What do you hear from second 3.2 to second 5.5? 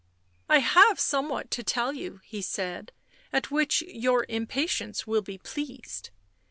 at which your impatience will be